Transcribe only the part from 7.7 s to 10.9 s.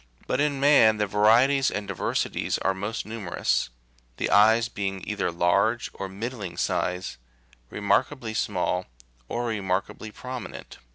markably small, or remarkably prominent.